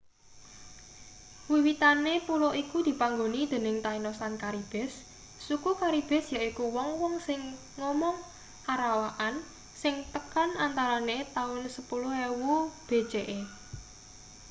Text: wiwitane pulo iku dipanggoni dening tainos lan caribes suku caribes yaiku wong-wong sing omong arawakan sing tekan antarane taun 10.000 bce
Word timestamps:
wiwitane 1.51 2.13
pulo 2.27 2.49
iku 2.63 2.77
dipanggoni 2.87 3.41
dening 3.51 3.77
tainos 3.85 4.17
lan 4.23 4.33
caribes 4.43 4.93
suku 5.47 5.69
caribes 5.81 6.25
yaiku 6.35 6.63
wong-wong 6.75 7.15
sing 7.27 7.41
omong 7.91 8.17
arawakan 8.73 9.33
sing 9.81 9.95
tekan 10.13 10.49
antarane 10.65 11.17
taun 11.35 11.59
10.000 11.75 12.47
bce 12.87 13.25